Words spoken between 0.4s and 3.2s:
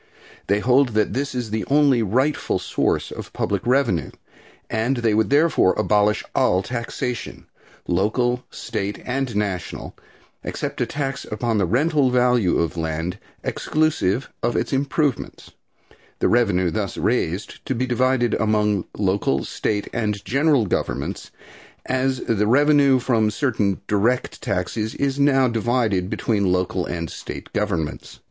They hold that this is the only rightful source